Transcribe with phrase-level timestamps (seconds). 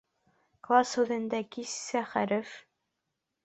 [0.67, 2.59] «Класс» һүҙендә кисә хәреф?